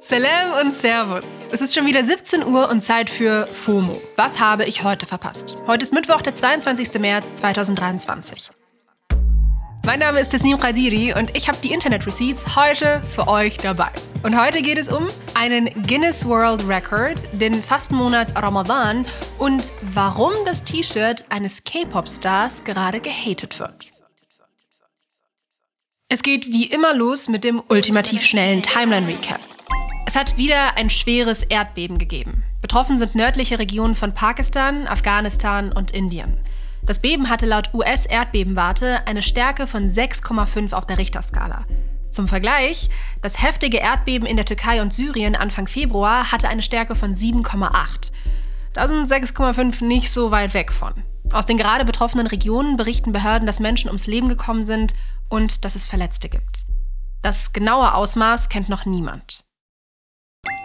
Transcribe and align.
Salam 0.00 0.66
und 0.66 0.74
Servus. 0.74 1.24
Es 1.50 1.60
ist 1.60 1.74
schon 1.74 1.86
wieder 1.86 2.04
17 2.04 2.44
Uhr 2.44 2.70
und 2.70 2.80
Zeit 2.80 3.10
für 3.10 3.46
FOMO. 3.46 4.00
Was 4.16 4.40
habe 4.40 4.64
ich 4.64 4.84
heute 4.84 5.06
verpasst? 5.06 5.56
Heute 5.66 5.84
ist 5.84 5.92
Mittwoch, 5.92 6.22
der 6.22 6.34
22. 6.34 7.00
März 7.00 7.36
2023. 7.36 8.50
Mein 9.84 9.98
Name 9.98 10.20
ist 10.20 10.32
Tasnim 10.32 10.58
Qadiri 10.58 11.14
und 11.14 11.36
ich 11.36 11.48
habe 11.48 11.58
die 11.62 11.72
Internet 11.72 12.06
Receipts 12.06 12.56
heute 12.56 13.02
für 13.14 13.26
euch 13.26 13.56
dabei. 13.56 13.90
Und 14.22 14.38
heute 14.38 14.60
geht 14.62 14.78
es 14.78 14.90
um 14.90 15.08
einen 15.34 15.70
Guinness 15.86 16.26
World 16.26 16.66
Record, 16.68 17.28
den 17.32 17.54
Fastenmonat 17.62 18.34
Ramadan 18.40 19.06
und 19.38 19.72
warum 19.94 20.32
das 20.44 20.62
T-Shirt 20.62 21.24
eines 21.30 21.64
K-Pop-Stars 21.64 22.64
gerade 22.64 23.00
gehatet 23.00 23.58
wird. 23.60 23.97
Es 26.10 26.22
geht 26.22 26.46
wie 26.46 26.64
immer 26.64 26.94
los 26.94 27.28
mit 27.28 27.44
dem 27.44 27.62
ultimativ 27.68 28.24
schnellen 28.24 28.62
Timeline-Recap. 28.62 29.40
Es 30.06 30.16
hat 30.16 30.38
wieder 30.38 30.78
ein 30.78 30.88
schweres 30.88 31.42
Erdbeben 31.42 31.98
gegeben. 31.98 32.44
Betroffen 32.62 32.96
sind 32.96 33.14
nördliche 33.14 33.58
Regionen 33.58 33.94
von 33.94 34.14
Pakistan, 34.14 34.86
Afghanistan 34.86 35.70
und 35.70 35.90
Indien. 35.90 36.38
Das 36.80 37.00
Beben 37.00 37.28
hatte 37.28 37.44
laut 37.44 37.74
US-Erdbebenwarte 37.74 39.06
eine 39.06 39.20
Stärke 39.22 39.66
von 39.66 39.90
6,5 39.90 40.72
auf 40.72 40.86
der 40.86 40.96
Richterskala. 40.96 41.66
Zum 42.10 42.26
Vergleich, 42.26 42.88
das 43.20 43.42
heftige 43.42 43.76
Erdbeben 43.76 44.26
in 44.26 44.36
der 44.36 44.46
Türkei 44.46 44.80
und 44.80 44.94
Syrien 44.94 45.36
Anfang 45.36 45.66
Februar 45.66 46.32
hatte 46.32 46.48
eine 46.48 46.62
Stärke 46.62 46.94
von 46.94 47.16
7,8. 47.16 48.12
Da 48.72 48.88
sind 48.88 49.10
6,5 49.10 49.84
nicht 49.84 50.10
so 50.10 50.30
weit 50.30 50.54
weg 50.54 50.72
von. 50.72 50.94
Aus 51.32 51.44
den 51.44 51.58
gerade 51.58 51.84
betroffenen 51.84 52.26
Regionen 52.26 52.78
berichten 52.78 53.12
Behörden, 53.12 53.46
dass 53.46 53.60
Menschen 53.60 53.88
ums 53.88 54.06
Leben 54.06 54.30
gekommen 54.30 54.64
sind 54.64 54.94
und 55.28 55.64
dass 55.64 55.74
es 55.74 55.86
Verletzte 55.86 56.28
gibt. 56.28 56.66
Das 57.22 57.52
genaue 57.52 57.94
Ausmaß 57.94 58.48
kennt 58.48 58.68
noch 58.68 58.86
niemand. 58.86 59.47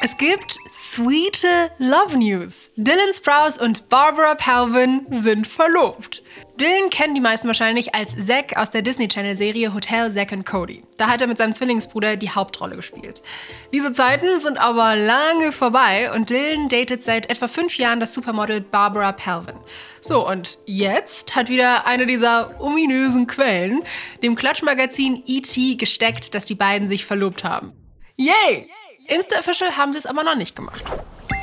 Es 0.05 0.17
gibt 0.17 0.57
sweete 0.69 1.71
Love 1.77 2.17
News. 2.17 2.69
Dylan 2.75 3.13
Sprouse 3.13 3.57
und 3.57 3.87
Barbara 3.87 4.35
Palvin 4.35 5.05
sind 5.09 5.47
verlobt. 5.47 6.21
Dylan 6.59 6.89
kennen 6.89 7.15
die 7.15 7.21
meisten 7.21 7.47
wahrscheinlich 7.47 7.95
als 7.95 8.13
Zack 8.17 8.57
aus 8.57 8.69
der 8.69 8.81
Disney 8.81 9.07
Channel 9.07 9.37
Serie 9.37 9.73
Hotel 9.73 10.11
Zack 10.11 10.33
and 10.33 10.45
Cody. 10.45 10.83
Da 10.97 11.07
hat 11.07 11.21
er 11.21 11.27
mit 11.27 11.37
seinem 11.37 11.53
Zwillingsbruder 11.53 12.17
die 12.17 12.29
Hauptrolle 12.29 12.75
gespielt. 12.75 13.23
Diese 13.71 13.93
Zeiten 13.93 14.41
sind 14.41 14.57
aber 14.57 14.97
lange 14.97 15.53
vorbei 15.53 16.11
und 16.11 16.29
Dylan 16.29 16.67
datet 16.67 17.01
seit 17.01 17.29
etwa 17.29 17.47
fünf 17.47 17.77
Jahren 17.77 18.01
das 18.01 18.13
Supermodel 18.13 18.59
Barbara 18.59 19.13
Palvin. 19.13 19.55
So, 20.01 20.27
und 20.27 20.57
jetzt 20.65 21.33
hat 21.33 21.47
wieder 21.47 21.87
eine 21.87 22.05
dieser 22.05 22.59
ominösen 22.59 23.25
Quellen 23.25 23.83
dem 24.21 24.35
Klatschmagazin 24.35 25.23
ET 25.25 25.79
gesteckt, 25.79 26.35
dass 26.35 26.43
die 26.43 26.55
beiden 26.55 26.89
sich 26.89 27.05
verlobt 27.05 27.45
haben. 27.45 27.71
Yay! 28.17 28.69
Insta-Official 29.07 29.75
haben 29.75 29.91
sie 29.91 29.99
es 29.99 30.05
aber 30.05 30.23
noch 30.23 30.35
nicht 30.35 30.55
gemacht. 30.55 30.83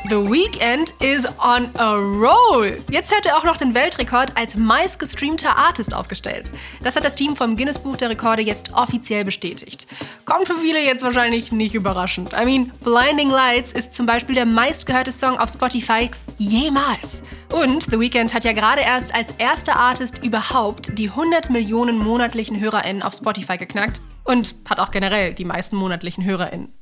The 0.08 0.16
Weeknd 0.16 0.92
is 1.00 1.26
on 1.38 1.68
a 1.76 1.94
roll. 1.94 2.82
Jetzt 2.90 3.14
hat 3.14 3.26
er 3.26 3.36
auch 3.36 3.44
noch 3.44 3.58
den 3.58 3.74
Weltrekord 3.74 4.36
als 4.36 4.56
meistgestreamter 4.56 5.56
Artist 5.56 5.94
aufgestellt. 5.94 6.52
Das 6.82 6.96
hat 6.96 7.04
das 7.04 7.16
Team 7.16 7.36
vom 7.36 7.54
Guinness 7.56 7.78
Buch 7.78 7.98
der 7.98 8.08
Rekorde 8.08 8.40
jetzt 8.40 8.72
offiziell 8.72 9.24
bestätigt. 9.24 9.86
Kommt 10.24 10.46
für 10.46 10.56
viele 10.56 10.82
jetzt 10.82 11.04
wahrscheinlich 11.04 11.52
nicht 11.52 11.74
überraschend. 11.74 12.32
I 12.32 12.46
mean, 12.46 12.72
Blinding 12.80 13.28
Lights 13.28 13.72
ist 13.72 13.92
zum 13.92 14.06
Beispiel 14.06 14.34
der 14.34 14.46
meistgehörte 14.46 15.12
Song 15.12 15.38
auf 15.38 15.50
Spotify 15.50 16.10
jemals. 16.38 17.22
Und 17.52 17.84
The 17.84 18.00
Weeknd 18.00 18.32
hat 18.32 18.44
ja 18.44 18.54
gerade 18.54 18.80
erst 18.80 19.14
als 19.14 19.32
erster 19.36 19.76
Artist 19.76 20.24
überhaupt 20.24 20.98
die 20.98 21.10
100 21.10 21.50
Millionen 21.50 21.98
monatlichen 21.98 22.58
HörerInnen 22.58 23.02
auf 23.02 23.14
Spotify 23.14 23.58
geknackt 23.58 24.02
und 24.24 24.54
hat 24.68 24.80
auch 24.80 24.90
generell 24.90 25.34
die 25.34 25.44
meisten 25.44 25.76
monatlichen 25.76 26.24
HörerInnen. 26.24 26.79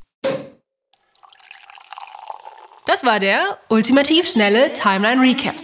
Das 3.00 3.06
war 3.06 3.20
der 3.20 3.58
ultimativ 3.68 4.28
schnelle 4.28 4.74
Timeline 4.74 5.22
Recap. 5.22 5.54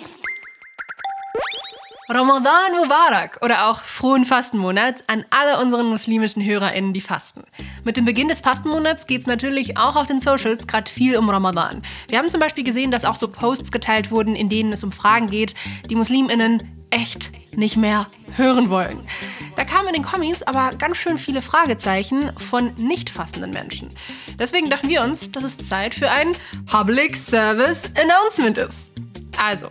Ramadan 2.08 2.76
Mubarak 2.80 3.40
oder 3.42 3.68
auch 3.68 3.80
frohen 3.80 4.24
Fastenmonat 4.24 5.02
an 5.08 5.24
alle 5.30 5.60
unseren 5.60 5.86
muslimischen 5.86 6.44
HörerInnen, 6.44 6.92
die 6.92 7.00
fasten. 7.00 7.42
Mit 7.82 7.96
dem 7.96 8.04
Beginn 8.04 8.28
des 8.28 8.40
Fastenmonats 8.40 9.08
geht 9.08 9.22
es 9.22 9.26
natürlich 9.26 9.76
auch 9.76 9.96
auf 9.96 10.06
den 10.06 10.20
Socials 10.20 10.68
gerade 10.68 10.88
viel 10.88 11.16
um 11.16 11.28
Ramadan. 11.28 11.82
Wir 12.06 12.18
haben 12.18 12.30
zum 12.30 12.38
Beispiel 12.38 12.62
gesehen, 12.62 12.92
dass 12.92 13.04
auch 13.04 13.16
so 13.16 13.26
Posts 13.26 13.72
geteilt 13.72 14.12
wurden, 14.12 14.36
in 14.36 14.48
denen 14.48 14.72
es 14.72 14.84
um 14.84 14.92
Fragen 14.92 15.28
geht, 15.28 15.56
die 15.90 15.96
MuslimInnen 15.96 16.83
echt 16.94 17.32
nicht 17.56 17.76
mehr 17.76 18.06
hören 18.36 18.70
wollen. 18.70 19.00
Da 19.56 19.64
kamen 19.64 19.88
in 19.88 19.94
den 19.94 20.02
Kommis 20.04 20.42
aber 20.42 20.76
ganz 20.76 20.96
schön 20.96 21.18
viele 21.18 21.42
Fragezeichen 21.42 22.30
von 22.38 22.72
nicht 22.76 23.10
fassenden 23.10 23.50
Menschen. 23.50 23.88
Deswegen 24.38 24.70
dachten 24.70 24.88
wir 24.88 25.02
uns, 25.02 25.30
dass 25.32 25.42
es 25.42 25.58
Zeit 25.58 25.94
für 25.94 26.08
ein 26.10 26.34
Public 26.66 27.16
Service 27.16 27.82
Announcement 27.96 28.58
ist. 28.58 28.92
Also, 29.36 29.68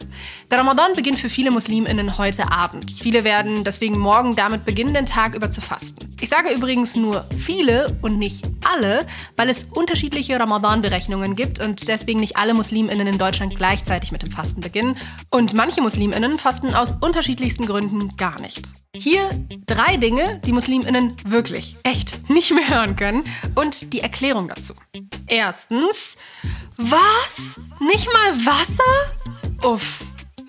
der 0.53 0.59
Ramadan 0.59 0.93
beginnt 0.93 1.17
für 1.17 1.29
viele 1.29 1.49
MuslimInnen 1.49 2.19
heute 2.19 2.51
Abend. 2.51 2.91
Viele 2.91 3.23
werden 3.23 3.63
deswegen 3.63 3.97
morgen 3.97 4.35
damit 4.35 4.65
beginnen, 4.65 4.93
den 4.93 5.07
Tag 5.07 5.33
über 5.33 5.49
zu 5.49 5.61
fasten. 5.61 6.07
Ich 6.21 6.29
sage 6.29 6.53
übrigens 6.53 6.95
nur 6.95 7.25
viele 7.43 7.97
und 8.03 8.19
nicht 8.19 8.45
alle, 8.63 9.07
weil 9.35 9.49
es 9.49 9.63
unterschiedliche 9.63 10.39
Ramadan-Berechnungen 10.39 11.35
gibt 11.35 11.59
und 11.59 11.87
deswegen 11.87 12.19
nicht 12.19 12.37
alle 12.37 12.53
MuslimInnen 12.53 13.07
in 13.07 13.17
Deutschland 13.17 13.55
gleichzeitig 13.55 14.11
mit 14.11 14.21
dem 14.21 14.29
Fasten 14.29 14.61
beginnen. 14.61 14.95
Und 15.31 15.55
manche 15.55 15.81
MuslimInnen 15.81 16.37
fasten 16.37 16.75
aus 16.75 16.97
unterschiedlichsten 17.01 17.65
Gründen 17.65 18.15
gar 18.15 18.39
nicht. 18.39 18.67
Hier 18.95 19.27
drei 19.65 19.97
Dinge, 19.97 20.39
die 20.45 20.51
MuslimInnen 20.51 21.15
wirklich, 21.23 21.77
echt 21.81 22.29
nicht 22.29 22.53
mehr 22.53 22.69
hören 22.69 22.95
können 22.95 23.23
und 23.55 23.91
die 23.91 24.01
Erklärung 24.01 24.49
dazu. 24.49 24.75
Erstens, 25.25 26.15
was? 26.77 27.59
Nicht 27.79 28.05
mal 28.13 28.45
Wasser? 28.45 29.63
Uff. 29.67 30.03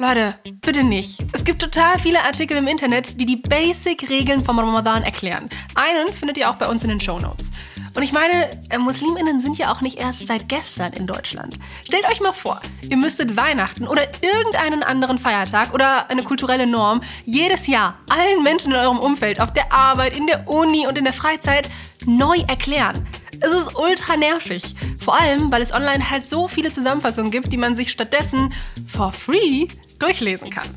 Leute, 0.07 0.35
bitte 0.61 0.85
nicht. 0.85 1.25
Es 1.33 1.45
gibt 1.45 1.63
total 1.63 1.99
viele 1.99 2.23
Artikel 2.23 2.59
im 2.59 2.67
Internet, 2.67 3.19
die 3.19 3.25
die 3.25 3.37
Basic-Regeln 3.37 4.45
vom 4.45 4.59
Ramadan 4.59 5.03
erklären. 5.03 5.49
Einen 5.75 6.09
findet 6.09 6.37
ihr 6.37 6.51
auch 6.51 6.57
bei 6.57 6.69
uns 6.69 6.83
in 6.83 6.91
den 6.91 7.01
Show 7.01 7.19
Notes. 7.19 7.51
Und 7.97 8.03
ich 8.03 8.13
meine, 8.13 8.51
äh, 8.69 8.77
Musliminnen 8.77 9.41
sind 9.41 9.57
ja 9.57 9.73
auch 9.73 9.81
nicht 9.81 9.99
erst 9.99 10.27
seit 10.27 10.47
gestern 10.47 10.93
in 10.93 11.07
Deutschland. 11.07 11.59
Stellt 11.85 12.07
euch 12.11 12.21
mal 12.21 12.35
vor, 12.35 12.61
ihr 12.83 12.99
müsstet 12.99 13.35
Weihnachten 13.35 13.89
oder 13.89 14.03
irgendeinen 14.21 14.83
anderen 14.83 15.19
Feiertag 15.19 15.73
oder 15.73 16.11
eine 16.11 16.23
kulturelle 16.23 16.67
Norm 16.67 17.01
jedes 17.25 17.67
Jahr 17.67 17.97
allen 18.11 18.43
Menschen 18.43 18.73
in 18.73 18.79
eurem 18.79 18.99
Umfeld, 18.99 19.41
auf 19.41 19.55
der 19.55 19.73
Arbeit, 19.73 20.19
in 20.19 20.27
der 20.27 20.47
Uni 20.47 20.87
und 20.87 20.99
in 20.99 21.05
der 21.05 21.15
Freizeit 21.15 21.71
neu 22.05 22.41
erklären. 22.47 23.07
Es 23.41 23.51
ist 23.51 23.75
ultra 23.75 24.17
nervig. 24.17 24.75
Vor 24.99 25.19
allem, 25.19 25.51
weil 25.51 25.63
es 25.63 25.73
online 25.73 26.11
halt 26.11 26.29
so 26.29 26.47
viele 26.47 26.71
Zusammenfassungen 26.71 27.31
gibt, 27.31 27.53
die 27.53 27.57
man 27.57 27.75
sich 27.75 27.91
stattdessen 27.91 28.53
for 28.87 29.13
free 29.13 29.67
durchlesen 29.99 30.51
kann. 30.51 30.69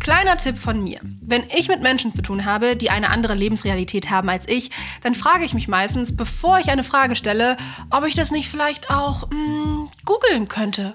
Kleiner 0.00 0.36
Tipp 0.36 0.56
von 0.58 0.82
mir. 0.82 1.00
Wenn 1.20 1.44
ich 1.56 1.68
mit 1.68 1.82
Menschen 1.82 2.12
zu 2.12 2.22
tun 2.22 2.44
habe, 2.44 2.76
die 2.76 2.90
eine 2.90 3.10
andere 3.10 3.34
Lebensrealität 3.34 4.10
haben 4.10 4.28
als 4.28 4.48
ich, 4.48 4.70
dann 5.02 5.14
frage 5.14 5.44
ich 5.44 5.54
mich 5.54 5.68
meistens, 5.68 6.16
bevor 6.16 6.58
ich 6.58 6.70
eine 6.70 6.84
Frage 6.84 7.16
stelle, 7.16 7.56
ob 7.90 8.04
ich 8.06 8.14
das 8.14 8.30
nicht 8.30 8.48
vielleicht 8.48 8.90
auch 8.90 9.30
hm, 9.30 9.88
googeln 10.04 10.48
könnte. 10.48 10.94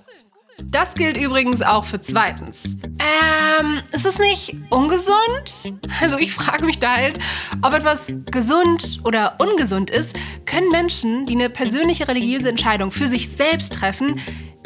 Das 0.64 0.94
gilt 0.94 1.18
übrigens 1.18 1.62
auch 1.62 1.86
für 1.86 2.02
zweitens. 2.02 2.78
Ähm, 2.84 3.82
ist 3.92 4.06
es 4.06 4.18
nicht 4.20 4.56
ungesund? 4.70 5.74
Also 6.02 6.18
ich 6.18 6.34
frage 6.34 6.66
mich 6.66 6.80
da 6.80 6.96
halt, 6.96 7.20
ob 7.62 7.74
etwas 7.74 8.08
gesund 8.26 9.00
oder 9.04 9.36
ungesund 9.40 9.90
ist, 9.90 10.16
können 10.46 10.70
Menschen, 10.70 11.26
die 11.26 11.34
eine 11.34 11.50
persönliche 11.50 12.08
religiöse 12.08 12.50
Entscheidung 12.50 12.92
für 12.92 13.08
sich 13.08 13.30
selbst 13.30 13.74
treffen, 13.74 14.20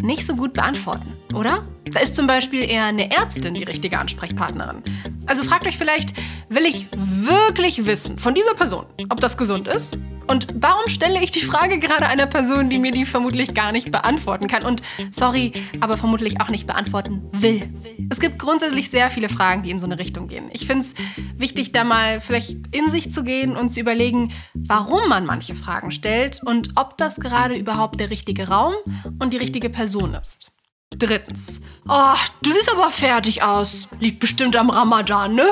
nicht 0.04 0.26
so 0.26 0.36
gut 0.36 0.54
beantworten, 0.54 1.14
oder? 1.34 1.66
Da 1.86 2.00
ist 2.02 2.16
zum 2.16 2.28
Beispiel 2.28 2.70
eher 2.70 2.86
eine 2.86 3.10
Ärztin 3.10 3.54
die 3.54 3.64
richtige 3.64 3.98
Ansprechpartnerin. 3.98 4.84
Also 5.26 5.44
fragt 5.44 5.66
euch 5.66 5.78
vielleicht, 5.78 6.14
will 6.50 6.66
ich 6.66 6.88
wirklich 6.92 7.86
wissen 7.86 8.20
von 8.20 8.34
dieser 8.34 8.54
Person, 8.54 8.86
ob 9.10 9.20
das 9.22 9.38
gesund 9.38 9.68
ist? 9.68 9.98
Und 10.28 10.48
warum 10.56 10.88
stelle 10.88 11.22
ich 11.22 11.32
die 11.32 11.42
Frage 11.42 11.80
gerade 11.80 12.08
einer 12.08 12.28
Person, 12.28 12.70
die 12.70 12.80
mir 12.80 12.92
die 12.92 13.06
vermutlich 13.06 13.54
gar 13.54 13.72
nicht 13.72 13.92
beantworten 13.92 14.48
kann 14.48 14.64
und, 14.64 14.82
sorry, 15.12 15.52
aber 15.82 15.98
vermutlich 15.98 16.40
auch 16.42 16.50
nicht 16.50 16.68
beantworten 16.68 17.24
will? 17.32 17.70
Es 18.10 18.20
gibt 18.20 18.40
grundsätzlich 18.40 18.90
sehr 18.90 19.10
viele 19.10 19.30
Fragen, 19.30 19.64
die 19.64 19.72
in 19.72 19.80
so 19.80 19.86
eine 19.86 20.00
Richtung 20.00 20.28
gehen. 20.28 20.50
Ich 20.54 20.66
finde 20.66 20.86
es 20.86 20.94
wichtig, 21.38 21.72
da 21.72 21.84
mal 21.84 22.22
vielleicht 22.22 22.56
in 22.72 22.90
sich 22.90 23.12
zu 23.12 23.24
gehen 23.24 23.56
und 23.58 23.70
zu 23.70 23.80
überlegen, 23.80 24.32
warum 24.54 25.10
man 25.10 25.26
manche 25.26 25.56
Fragen 25.56 25.92
stellt 25.92 26.42
und 26.44 26.72
ob 26.76 26.98
das 26.98 27.18
gerade 27.18 27.56
überhaupt 27.56 28.00
der 28.00 28.10
richtige 28.10 28.48
Raum 28.48 28.74
und 29.20 29.34
die 29.34 29.38
richtige 29.38 29.70
Person 29.70 30.14
ist. 30.14 30.53
Drittens. 30.98 31.60
Oh, 31.88 32.16
du 32.42 32.52
siehst 32.52 32.72
aber 32.72 32.90
fertig 32.92 33.44
aus. 33.44 33.90
Liegt 34.00 34.20
bestimmt 34.20 34.56
am 34.56 34.70
Ramadan, 34.70 35.36
ne? 35.36 35.50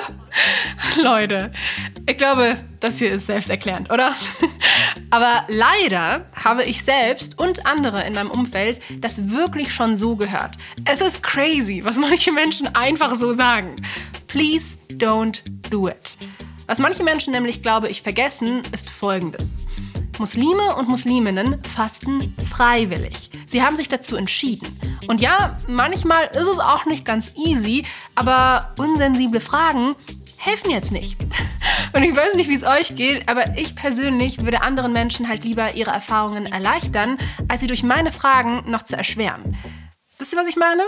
Leute, 1.01 1.51
ich 2.07 2.17
glaube, 2.17 2.57
das 2.79 2.97
hier 2.97 3.11
ist 3.11 3.27
selbsterklärend, 3.27 3.91
oder? 3.91 4.15
aber 5.09 5.43
leider 5.47 6.25
habe 6.33 6.63
ich 6.63 6.83
selbst 6.83 7.37
und 7.37 7.65
andere 7.65 8.03
in 8.05 8.13
meinem 8.13 8.31
Umfeld 8.31 8.79
das 9.01 9.29
wirklich 9.29 9.73
schon 9.73 9.95
so 9.95 10.15
gehört. 10.15 10.55
Es 10.85 11.01
ist 11.01 11.21
crazy, 11.21 11.81
was 11.83 11.97
manche 11.97 12.31
Menschen 12.31 12.73
einfach 12.75 13.15
so 13.15 13.33
sagen. 13.33 13.75
Please 14.27 14.77
don't 14.93 15.41
do 15.69 15.87
it. 15.87 16.17
Was 16.67 16.79
manche 16.79 17.03
Menschen 17.03 17.33
nämlich, 17.33 17.61
glaube 17.61 17.89
ich, 17.89 18.01
vergessen, 18.01 18.61
ist 18.71 18.89
folgendes. 18.89 19.67
Muslime 20.21 20.75
und 20.75 20.87
Musliminnen 20.87 21.63
fasten 21.63 22.35
freiwillig. 22.47 23.31
Sie 23.47 23.63
haben 23.63 23.75
sich 23.75 23.89
dazu 23.89 24.15
entschieden. 24.15 24.67
Und 25.07 25.19
ja, 25.19 25.57
manchmal 25.67 26.27
ist 26.27 26.45
es 26.45 26.59
auch 26.59 26.85
nicht 26.85 27.05
ganz 27.05 27.35
easy, 27.35 27.83
aber 28.13 28.71
unsensible 28.77 29.41
Fragen 29.41 29.95
helfen 30.37 30.69
jetzt 30.69 30.91
nicht. 30.91 31.25
Und 31.93 32.03
ich 32.03 32.15
weiß 32.15 32.35
nicht, 32.35 32.51
wie 32.51 32.55
es 32.55 32.63
euch 32.63 32.95
geht, 32.95 33.27
aber 33.27 33.57
ich 33.57 33.75
persönlich 33.75 34.45
würde 34.45 34.61
anderen 34.61 34.93
Menschen 34.93 35.27
halt 35.27 35.43
lieber 35.43 35.73
ihre 35.73 35.89
Erfahrungen 35.89 36.45
erleichtern, 36.45 37.17
als 37.47 37.61
sie 37.61 37.67
durch 37.67 37.81
meine 37.81 38.11
Fragen 38.11 38.69
noch 38.69 38.83
zu 38.83 38.95
erschweren. 38.95 39.57
Wisst 40.21 40.33
ihr, 40.33 40.37
was 40.37 40.47
ich 40.47 40.55
meine? 40.55 40.83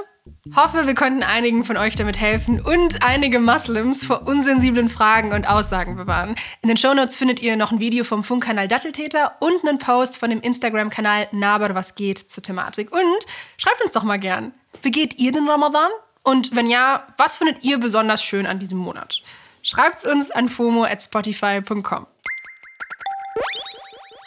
Hoffe, 0.56 0.86
wir 0.86 0.94
konnten 0.94 1.24
einigen 1.24 1.64
von 1.64 1.76
euch 1.76 1.96
damit 1.96 2.22
helfen 2.22 2.62
und 2.62 3.04
einige 3.04 3.40
Muslims 3.40 4.06
vor 4.06 4.28
unsensiblen 4.28 4.90
Fragen 4.90 5.34
und 5.34 5.50
Aussagen 5.50 5.96
bewahren. 5.96 6.36
In 6.62 6.68
den 6.68 6.78
Shownotes 6.78 7.18
findet 7.18 7.42
ihr 7.42 7.58
noch 7.58 7.72
ein 7.72 7.80
Video 7.80 8.04
vom 8.04 8.24
Funkkanal 8.24 8.68
Datteltäter 8.68 9.36
und 9.40 9.68
einen 9.68 9.80
Post 9.80 10.18
von 10.18 10.30
dem 10.30 10.40
Instagram-Kanal 10.40 11.30
Naber 11.32 11.74
was 11.74 11.96
geht 11.96 12.20
zur 12.20 12.44
Thematik. 12.44 12.92
Und 12.92 13.26
schreibt 13.58 13.82
uns 13.82 13.94
doch 13.94 14.04
mal 14.04 14.20
gern, 14.20 14.54
wie 14.84 14.92
geht 14.92 15.18
ihr 15.18 15.32
den 15.32 15.50
Ramadan? 15.50 15.90
Und 16.22 16.56
wenn 16.56 16.70
ja, 16.70 17.08
was 17.18 17.38
findet 17.38 17.64
ihr 17.64 17.80
besonders 17.80 18.24
schön 18.24 18.46
an 18.46 18.60
diesem 18.60 18.78
Monat? 18.78 19.24
Schreibt's 19.64 20.06
uns 20.06 20.30
an 20.30 20.48
fomo 20.48 20.84
at 20.84 21.02
spotify.com. 21.02 22.06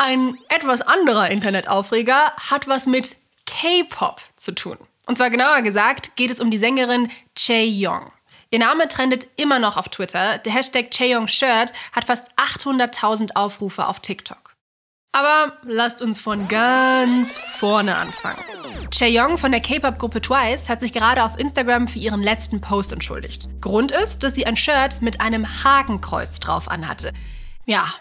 Ein 0.01 0.37
etwas 0.49 0.83
anderer 0.83 1.31
Internetaufreger 1.31 2.33
hat 2.39 2.67
was 2.67 2.87
mit 2.87 3.15
K-Pop 3.47 4.21
zu 4.35 4.53
tun. 4.53 4.77
Und 5.07 5.17
zwar 5.17 5.31
genauer 5.31 5.63
gesagt 5.63 6.17
geht 6.17 6.31
es 6.31 6.41
um 6.41 6.51
die 6.51 6.59
Sängerin 6.59 7.09
Chae-Young. 7.37 8.13
Ihr 8.51 8.59
Name 8.59 8.89
trendet 8.89 9.27
immer 9.37 9.59
noch 9.59 9.77
auf 9.77 9.89
Twitter. 9.89 10.39
Der 10.39 10.53
Hashtag 10.53 10.91
Chaeyoung-Shirt 10.91 11.73
hat 11.93 12.05
fast 12.05 12.31
800.000 12.37 13.35
Aufrufe 13.35 13.87
auf 13.87 14.01
TikTok. 14.01 14.55
Aber 15.13 15.57
lasst 15.63 16.03
uns 16.03 16.21
von 16.21 16.47
ganz 16.47 17.37
vorne 17.37 17.97
anfangen. 17.97 18.39
Chaeyoung 18.91 19.39
von 19.39 19.51
der 19.51 19.61
K-Pop-Gruppe 19.61 20.21
Twice 20.21 20.69
hat 20.69 20.81
sich 20.81 20.93
gerade 20.93 21.25
auf 21.25 21.39
Instagram 21.39 21.89
für 21.89 21.99
ihren 21.99 22.23
letzten 22.23 22.61
Post 22.61 22.93
entschuldigt. 22.93 23.49
Grund 23.61 23.93
ist, 23.93 24.23
dass 24.23 24.35
sie 24.35 24.47
ein 24.47 24.57
Shirt 24.57 25.01
mit 25.01 25.21
einem 25.21 25.65
Hakenkreuz 25.65 26.39
drauf 26.39 26.69
anhatte. 26.69 27.13
Ja, 27.65 27.95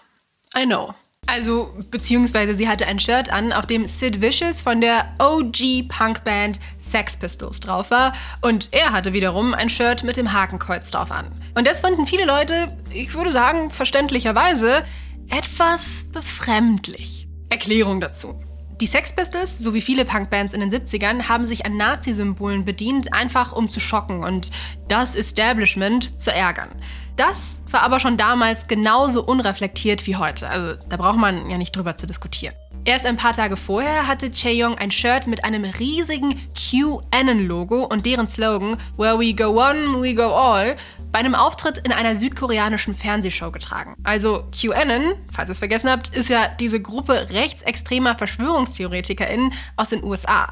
I 0.56 0.66
know. 0.66 0.94
Also, 1.28 1.74
beziehungsweise 1.90 2.56
sie 2.56 2.68
hatte 2.68 2.86
ein 2.86 3.00
Shirt 3.00 3.32
an, 3.32 3.52
auf 3.52 3.66
dem 3.66 3.88
Sid 3.88 4.22
Vicious 4.22 4.62
von 4.62 4.80
der 4.80 5.06
OG-Punkband 5.20 6.60
Sex 6.78 7.18
Pistols 7.18 7.60
drauf 7.60 7.90
war. 7.90 8.14
Und 8.42 8.70
er 8.72 8.92
hatte 8.92 9.14
wiederum 9.14 9.54
ein 9.54 9.70
Shirt 9.70 10.04
mit 10.04 10.18
dem 10.18 10.32
Hakenkreuz 10.32 10.92
drauf 10.92 11.12
an. 11.12 11.28
Und 11.56 11.66
das 11.66 11.82
fanden 11.82 12.06
viele 12.06 12.26
Leute, 12.26 12.78
ich 12.92 13.14
würde 13.16 13.32
sagen, 13.32 13.72
verständlicherweise, 13.72 14.84
etwas 15.30 16.06
befremdlich. 16.12 17.28
Erklärung 17.50 18.00
dazu. 18.02 18.36
Die 18.82 18.88
Sex 18.88 19.16
Pistols, 19.16 19.58
so 19.58 19.74
wie 19.74 19.80
viele 19.80 20.04
Punkbands 20.04 20.52
in 20.52 20.60
den 20.60 20.70
70ern, 20.70 21.30
haben 21.30 21.46
sich 21.46 21.66
an 21.66 21.78
Nazi-Symbolen 21.78 22.66
bedient, 22.66 23.14
einfach 23.14 23.54
um 23.54 23.70
zu 23.70 23.80
schocken 23.80 24.22
und 24.22 24.52
das 24.90 25.16
Establishment 25.16 26.20
zu 26.22 26.34
ärgern. 26.34 26.70
Das 27.16 27.64
war 27.72 27.84
aber 27.84 28.00
schon 28.00 28.18
damals 28.18 28.68
genauso 28.68 29.24
unreflektiert 29.24 30.06
wie 30.06 30.18
heute. 30.18 30.50
Also 30.50 30.76
da 30.90 30.98
braucht 30.98 31.18
man 31.18 31.50
ja 31.50 31.58
nicht 31.58 31.76
drüber 31.76 31.96
zu 31.96 32.08
diskutieren. 32.08 32.54
Erst 32.84 33.08
ein 33.08 33.18
paar 33.18 33.34
Tage 33.34 33.58
vorher 33.58 34.08
hatte 34.08 34.30
Chaeyoung 34.30 34.78
ein 34.78 34.92
Shirt 34.92 35.26
mit 35.26 35.44
einem 35.44 35.64
riesigen 35.64 36.36
QAnon-Logo 36.54 37.86
und 37.86 38.06
deren 38.06 38.28
Slogan 38.28 38.78
Where 38.98 39.18
we 39.18 39.34
go 39.34 39.60
one, 39.60 40.02
we 40.02 40.14
go 40.14 40.24
all 40.24 40.76
bei 41.12 41.20
einem 41.20 41.34
Auftritt 41.34 41.80
in 41.80 41.92
einer 41.92 42.16
südkoreanischen 42.16 42.94
Fernsehshow 42.94 43.50
getragen. 43.50 43.96
Also 44.04 44.44
QAnon, 44.52 45.16
falls 45.34 45.50
ihr 45.50 45.54
es 45.54 45.60
vergessen 45.60 45.90
habt, 45.90 46.10
ist 46.10 46.30
ja 46.30 46.50
diese 46.60 46.80
Gruppe 46.80 47.30
rechtsextremer 47.32 48.16
VerschwörungstheoretikerInnen 48.16 49.52
aus 49.78 49.90
den 49.90 50.04
USA. 50.04 50.52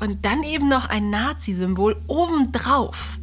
Und 0.00 0.26
dann 0.26 0.42
eben 0.42 0.68
noch 0.68 0.90
ein 0.90 1.08
Nazi-Symbol 1.08 2.02
obendrauf. 2.06 3.18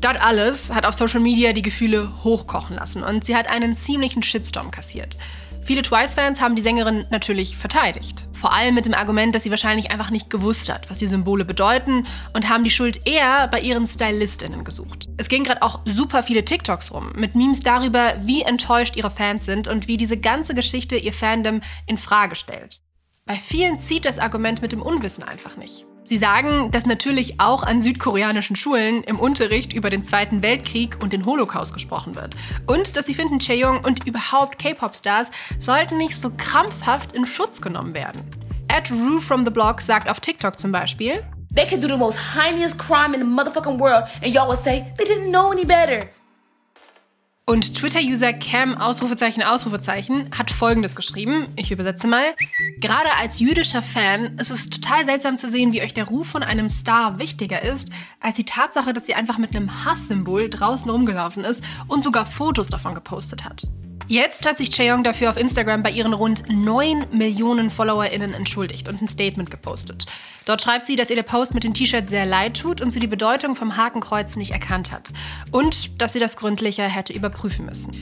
Das 0.00 0.16
alles 0.18 0.72
hat 0.72 0.86
auf 0.86 0.94
Social 0.94 1.20
Media 1.20 1.52
die 1.52 1.62
Gefühle 1.62 2.10
hochkochen 2.24 2.76
lassen 2.76 3.02
und 3.02 3.24
sie 3.24 3.36
hat 3.36 3.50
einen 3.50 3.76
ziemlichen 3.76 4.22
Shitstorm 4.22 4.70
kassiert. 4.70 5.18
Viele 5.62 5.82
Twice-Fans 5.82 6.40
haben 6.40 6.56
die 6.56 6.62
Sängerin 6.62 7.06
natürlich 7.10 7.56
verteidigt. 7.56 8.26
Vor 8.32 8.52
allem 8.52 8.74
mit 8.74 8.86
dem 8.86 8.94
Argument, 8.94 9.34
dass 9.34 9.42
sie 9.42 9.50
wahrscheinlich 9.50 9.90
einfach 9.90 10.10
nicht 10.10 10.30
gewusst 10.30 10.72
hat, 10.72 10.90
was 10.90 10.98
die 10.98 11.06
Symbole 11.06 11.44
bedeuten 11.44 12.06
und 12.32 12.48
haben 12.48 12.64
die 12.64 12.70
Schuld 12.70 13.06
eher 13.06 13.46
bei 13.48 13.60
ihren 13.60 13.86
StylistInnen 13.86 14.64
gesucht. 14.64 15.08
Es 15.18 15.28
gehen 15.28 15.44
gerade 15.44 15.62
auch 15.62 15.80
super 15.84 16.22
viele 16.22 16.44
TikToks 16.44 16.92
rum, 16.92 17.12
mit 17.14 17.34
Memes 17.34 17.60
darüber, 17.60 18.14
wie 18.24 18.42
enttäuscht 18.42 18.96
ihre 18.96 19.10
Fans 19.10 19.44
sind 19.44 19.68
und 19.68 19.86
wie 19.86 19.98
diese 19.98 20.16
ganze 20.16 20.54
Geschichte 20.54 20.96
ihr 20.96 21.12
Fandom 21.12 21.60
in 21.86 21.98
Frage 21.98 22.36
stellt. 22.36 22.80
Bei 23.26 23.34
vielen 23.34 23.78
zieht 23.78 24.06
das 24.06 24.18
Argument 24.18 24.62
mit 24.62 24.72
dem 24.72 24.82
Unwissen 24.82 25.22
einfach 25.22 25.56
nicht. 25.56 25.86
Sie 26.10 26.18
sagen, 26.18 26.72
dass 26.72 26.86
natürlich 26.86 27.38
auch 27.38 27.62
an 27.62 27.82
südkoreanischen 27.82 28.56
Schulen 28.56 29.04
im 29.04 29.20
Unterricht 29.20 29.72
über 29.72 29.90
den 29.90 30.02
Zweiten 30.02 30.42
Weltkrieg 30.42 31.00
und 31.00 31.12
den 31.12 31.24
Holocaust 31.24 31.72
gesprochen 31.72 32.16
wird. 32.16 32.34
Und 32.66 32.96
dass 32.96 33.06
sie 33.06 33.14
finden, 33.14 33.38
Chaeyoung 33.38 33.84
und 33.84 34.08
überhaupt 34.08 34.58
K-Pop-Stars 34.58 35.30
sollten 35.60 35.98
nicht 35.98 36.20
so 36.20 36.32
krampfhaft 36.36 37.12
in 37.12 37.26
Schutz 37.26 37.62
genommen 37.62 37.94
werden. 37.94 38.22
Ed 38.66 38.90
Rue 38.90 39.20
from 39.20 39.44
the 39.44 39.52
Block 39.52 39.80
sagt 39.80 40.10
auf 40.10 40.18
TikTok 40.18 40.58
zum 40.58 40.72
Beispiel, 40.72 41.22
They 41.54 41.68
could 41.68 41.80
do 41.80 41.86
the 41.86 41.96
most 41.96 42.18
heinous 42.34 42.76
crime 42.76 43.14
in 43.14 43.20
the 43.20 43.24
motherfucking 43.24 43.78
world 43.78 44.08
and 44.20 44.34
y'all 44.34 44.48
would 44.48 44.58
say 44.58 44.92
they 44.98 45.04
didn't 45.04 45.30
know 45.30 45.52
any 45.52 45.64
better. 45.64 46.08
Und 47.50 47.74
Twitter-User 47.74 48.32
Cam 48.32 48.76
Ausrufezeichen 48.78 49.42
Ausrufezeichen 49.42 50.30
hat 50.38 50.52
folgendes 50.52 50.94
geschrieben. 50.94 51.48
Ich 51.56 51.72
übersetze 51.72 52.06
mal. 52.06 52.22
Gerade 52.78 53.12
als 53.18 53.40
jüdischer 53.40 53.82
Fan 53.82 54.38
ist 54.38 54.52
es 54.52 54.70
total 54.70 55.04
seltsam 55.04 55.36
zu 55.36 55.48
sehen, 55.50 55.72
wie 55.72 55.82
euch 55.82 55.92
der 55.92 56.04
Ruf 56.04 56.28
von 56.28 56.44
einem 56.44 56.68
Star 56.68 57.18
wichtiger 57.18 57.60
ist, 57.60 57.90
als 58.20 58.36
die 58.36 58.44
Tatsache, 58.44 58.92
dass 58.92 59.06
sie 59.06 59.14
einfach 59.14 59.36
mit 59.36 59.56
einem 59.56 59.84
Hasssymbol 59.84 60.48
draußen 60.48 60.88
rumgelaufen 60.88 61.42
ist 61.42 61.64
und 61.88 62.04
sogar 62.04 62.24
Fotos 62.24 62.68
davon 62.68 62.94
gepostet 62.94 63.44
hat. 63.44 63.64
Jetzt 64.10 64.44
hat 64.44 64.58
sich 64.58 64.72
Chaeyoung 64.72 65.04
dafür 65.04 65.30
auf 65.30 65.36
Instagram 65.36 65.84
bei 65.84 65.90
ihren 65.92 66.14
rund 66.14 66.42
9 66.48 67.06
Millionen 67.12 67.70
FollowerInnen 67.70 68.34
entschuldigt 68.34 68.88
und 68.88 69.00
ein 69.00 69.06
Statement 69.06 69.52
gepostet. 69.52 70.06
Dort 70.46 70.60
schreibt 70.60 70.84
sie, 70.84 70.96
dass 70.96 71.10
ihr 71.10 71.14
der 71.14 71.22
Post 71.22 71.54
mit 71.54 71.62
dem 71.62 71.74
T-Shirt 71.74 72.08
sehr 72.08 72.26
leid 72.26 72.58
tut 72.58 72.80
und 72.80 72.90
sie 72.90 72.98
die 72.98 73.06
Bedeutung 73.06 73.54
vom 73.54 73.76
Hakenkreuz 73.76 74.34
nicht 74.34 74.50
erkannt 74.50 74.90
hat. 74.90 75.12
Und 75.52 76.02
dass 76.02 76.12
sie 76.12 76.18
das 76.18 76.36
gründlicher 76.36 76.88
hätte 76.88 77.12
überprüfen 77.12 77.66
müssen. 77.66 77.94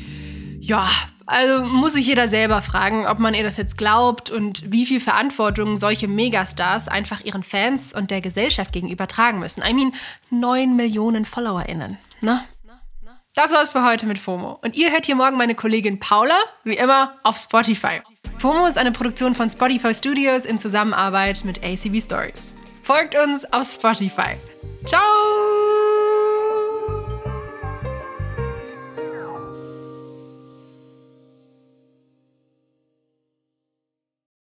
Ja, 0.63 0.89
also 1.27 1.67
muss 1.67 1.93
sich 1.93 2.07
jeder 2.07 2.27
selber 2.27 2.63
fragen, 2.63 3.07
ob 3.07 3.19
man 3.19 3.35
ihr 3.35 3.45
das 3.45 3.59
jetzt 3.59 3.77
glaubt 3.77 4.31
und 4.31 4.73
wie 4.73 4.87
viel 4.87 5.01
Verantwortung 5.01 5.77
solche 5.77 6.09
Megastars 6.09 6.89
einfach 6.89 7.21
ihren 7.21 7.43
Fans 7.43 7.93
und 7.93 8.11
der 8.11 8.23
Gesellschaft 8.23 8.73
gegenüber 8.73 9.09
tragen 9.09 9.41
müssen. 9.41 9.63
I 9.63 9.75
mean, 9.75 9.93
9 10.31 10.75
Millionen 10.75 11.27
FollowerInnen, 11.27 11.99
ne? 12.23 12.41
Das 13.39 13.53
war's 13.53 13.71
für 13.71 13.85
heute 13.85 14.07
mit 14.07 14.19
FOMO. 14.19 14.59
Und 14.63 14.75
ihr 14.75 14.91
hört 14.91 15.07
hier 15.07 15.15
morgen 15.15 15.37
meine 15.37 15.55
Kollegin 15.55 16.01
Paula, 16.01 16.35
wie 16.65 16.77
immer, 16.77 17.15
auf 17.23 17.37
Spotify. 17.37 18.01
FOMO 18.39 18.67
ist 18.67 18.77
eine 18.77 18.91
Produktion 18.91 19.33
von 19.33 19.49
Spotify 19.49 19.95
Studios 19.95 20.45
in 20.45 20.59
Zusammenarbeit 20.59 21.45
mit 21.45 21.63
ACB 21.65 22.03
Stories. 22.03 22.53
Folgt 22.83 23.15
uns 23.17 23.45
auf 23.53 23.71
Spotify. 23.71 24.35
Ciao! 24.85 26.08